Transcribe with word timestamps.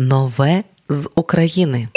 Нове 0.00 0.64
з 0.88 1.10
України. 1.14 1.88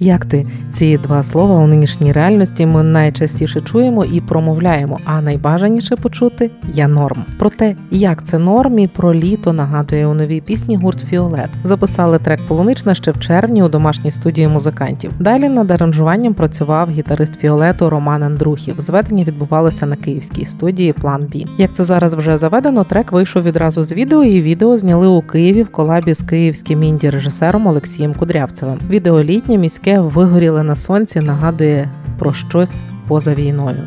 Як 0.00 0.24
ти 0.24 0.46
ці 0.72 0.98
два 0.98 1.22
слова 1.22 1.54
у 1.54 1.66
нинішній 1.66 2.12
реальності 2.12 2.66
ми 2.66 2.82
найчастіше 2.82 3.60
чуємо 3.60 4.04
і 4.04 4.20
промовляємо, 4.20 4.98
а 5.04 5.20
найбажаніше 5.20 5.96
почути 5.96 6.50
я 6.72 6.88
норм. 6.88 7.24
Про 7.38 7.50
те, 7.50 7.74
як 7.90 8.24
це 8.24 8.38
норм 8.38 8.78
і 8.78 8.86
про 8.88 9.14
літо 9.14 9.52
нагадує 9.52 10.06
у 10.06 10.14
новій 10.14 10.40
пісні 10.40 10.76
гурт 10.76 11.00
Фіолет. 11.00 11.50
Записали 11.64 12.18
трек 12.18 12.40
Полунична 12.48 12.94
ще 12.94 13.10
в 13.10 13.20
червні 13.20 13.62
у 13.62 13.68
домашній 13.68 14.10
студії 14.10 14.48
музикантів. 14.48 15.10
Далі 15.20 15.48
над 15.48 15.70
аранжуванням 15.70 16.34
працював 16.34 16.90
гітарист 16.90 17.34
Фіолету 17.34 17.90
Роман 17.90 18.22
Андрухів. 18.22 18.74
Зведення 18.78 19.24
відбувалося 19.24 19.86
на 19.86 19.96
київській 19.96 20.46
студії 20.46 20.92
План 20.92 21.24
Бі. 21.24 21.46
Як 21.58 21.72
це 21.72 21.84
зараз 21.84 22.14
вже 22.14 22.38
заведено, 22.38 22.84
трек 22.84 23.12
вийшов 23.12 23.42
відразу 23.42 23.82
з 23.82 23.92
відео, 23.92 24.24
і 24.24 24.42
відео 24.42 24.76
зняли 24.76 25.06
у 25.06 25.22
Києві 25.22 25.62
в 25.62 25.68
колабі 25.68 26.14
з 26.14 26.22
київським 26.22 26.82
інді 26.82 27.10
режисером 27.10 27.66
Олексієм 27.66 28.14
Кудрявцевим. 28.14 28.78
Відео 28.90 29.22
літнє 29.22 29.58
міське 29.58 29.87
яке 29.88 30.00
вигоріле 30.00 30.62
на 30.62 30.76
сонці, 30.76 31.20
нагадує 31.20 31.88
про 32.18 32.32
щось 32.32 32.82
поза 33.06 33.34
війною. 33.34 33.82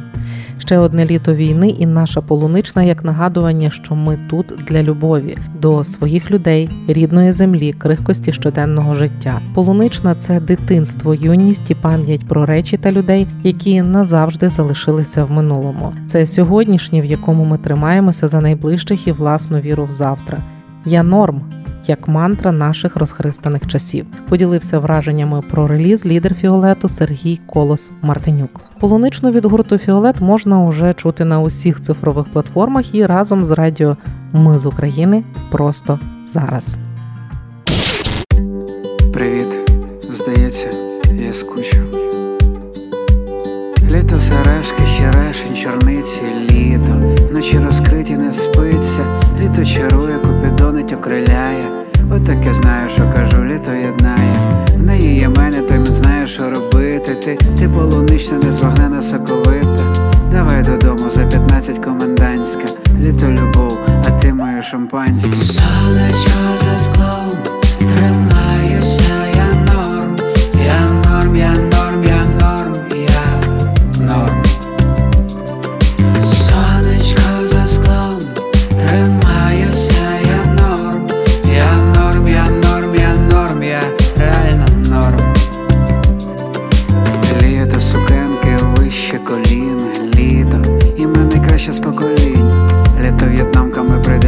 Ще 0.57 0.77
одне 0.77 1.05
літо 1.05 1.33
війни, 1.33 1.69
і 1.69 1.85
наша 1.85 2.21
полунична 2.21 2.83
як 2.83 3.03
нагадування, 3.03 3.69
що 3.69 3.95
ми 3.95 4.19
тут 4.29 4.53
для 4.67 4.83
любові, 4.83 5.37
до 5.59 5.83
своїх 5.83 6.31
людей, 6.31 6.69
рідної 6.87 7.31
землі, 7.31 7.73
крихкості 7.73 8.33
щоденного 8.33 8.93
життя. 8.95 9.41
Полунична 9.53 10.15
це 10.15 10.39
дитинство, 10.39 11.15
юність 11.15 11.71
і 11.71 11.75
пам'ять 11.75 12.27
про 12.27 12.45
речі 12.45 12.77
та 12.77 12.91
людей, 12.91 13.27
які 13.43 13.81
назавжди 13.81 14.49
залишилися 14.49 15.23
в 15.23 15.31
минулому. 15.31 15.93
Це 16.07 16.27
сьогоднішнє, 16.27 17.01
в 17.01 17.05
якому 17.05 17.45
ми 17.45 17.57
тримаємося 17.57 18.27
за 18.27 18.41
найближчих 18.41 19.07
і 19.07 19.11
власну 19.11 19.59
віру 19.59 19.85
в 19.85 19.91
завтра. 19.91 20.37
Я 20.85 21.03
норм 21.03 21.41
як 21.89 22.07
мантра 22.07 22.51
наших 22.51 22.95
розхристаних 22.95 23.67
часів. 23.67 24.05
Поділився 24.29 24.79
враженнями 24.79 25.41
про 25.41 25.67
реліз 25.67 26.05
лідер 26.05 26.35
Фіолету 26.35 26.89
Сергій 26.89 27.39
Колос 27.45 27.91
Мартинюк. 28.01 28.61
Полуничну 28.79 29.31
від 29.31 29.45
гурту 29.45 29.77
Фіолет 29.77 30.21
можна 30.21 30.63
уже 30.63 30.93
чути 30.93 31.25
на 31.25 31.41
усіх 31.41 31.81
цифрових 31.81 32.25
платформах 32.25 32.95
і 32.95 33.05
разом 33.05 33.45
з 33.45 33.51
радіо 33.51 33.97
Ми 34.33 34.59
з 34.59 34.65
України 34.65 35.23
просто 35.51 35.99
зараз. 36.27 36.77
Привіт, 39.13 39.71
здається, 40.09 40.67
я 41.13 41.33
скучив. 41.33 42.20
Літо 43.91 44.21
сережки, 44.21 44.85
щерешень, 44.85 45.55
чорниці, 45.55 46.21
літо, 46.49 47.01
ночі 47.31 47.59
розкриті 47.59 48.17
не 48.17 48.33
спиться, 48.33 49.01
літо 49.39 49.65
чарує, 49.65 50.15
купідонить, 50.15 50.93
окриляє. 50.93 51.65
Отаке 52.11 52.53
знаю, 52.53 52.89
що 52.89 53.11
кажу, 53.13 53.45
літо 53.45 53.71
єднає. 53.71 54.65
В 54.77 54.83
неї 54.83 55.19
є 55.19 55.29
мене, 55.29 55.61
той 55.61 55.77
не 55.77 55.85
знає, 55.85 56.27
що 56.27 56.49
робити. 56.49 57.15
Ти 57.15 57.37
ти 57.59 57.69
полунична, 57.69 58.37
незвогнена 58.37 59.01
соковита. 59.01 59.95
Давай 60.31 60.63
додому 60.63 61.09
за 61.09 61.25
15 61.25 61.79
комендантська, 61.79 62.65
літо 62.99 63.27
любов, 63.27 63.79
а 64.07 64.11
ти 64.11 64.33
моє 64.33 64.61
шампанське. 64.61 65.35
Сонечко 65.35 66.39
за 66.63 66.79
склом, 66.79 67.60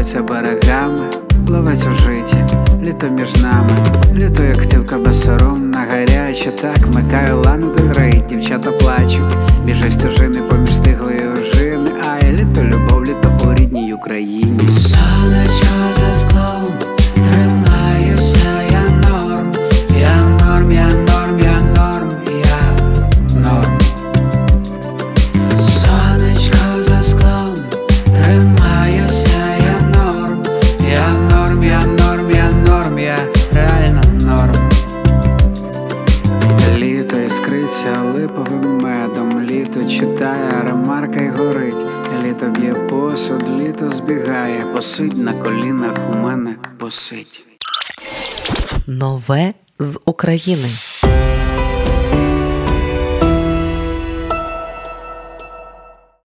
Плавиться 0.04 0.22
берегами, 0.22 1.10
плавець 1.48 1.86
у 1.86 1.92
житті, 1.92 2.38
літо 2.84 3.08
між 3.08 3.36
нами, 3.36 3.78
літо, 4.16 4.44
як 4.44 4.58
ктивка 4.58 4.98
безсоромна, 4.98 5.86
гаряче 5.92 6.52
так 6.52 6.78
вмикаю 6.78 7.42
ланди 7.42 7.82
грей, 7.82 8.24
дівчата 8.30 8.72
плачуть, 8.72 9.38
біжи 9.66 9.92
стежини 9.92 10.40
поміж 10.50 10.76
стиглої 10.76 11.28
ожини, 11.28 11.92
а 12.04 12.26
літо 12.26 12.64
любов, 12.64 13.04
літо 13.04 13.32
по 13.44 13.54
рідній 13.54 13.94
Україні. 13.94 14.60
Липовим 38.24 38.78
медом, 38.78 39.42
літо 39.42 39.86
читає, 39.86 40.62
ремарка 40.64 41.20
й 41.22 41.30
горить, 41.30 41.86
літо 42.24 42.46
б'є 42.46 42.74
посуд, 42.74 43.50
літо 43.50 43.90
збігає, 43.90 44.66
посидь 44.74 45.18
на 45.18 45.34
колінах 45.34 45.94
у 46.12 46.18
мене 46.18 46.56
посидь. 46.78 47.46
Нове 48.88 49.54
з 49.80 50.00
України. 50.06 50.70